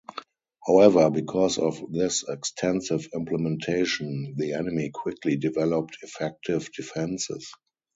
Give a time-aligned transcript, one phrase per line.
[0.65, 7.51] However, because of this extensive implementation, the enemy quickly developed effective defenses.